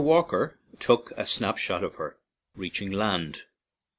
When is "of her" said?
1.83-2.17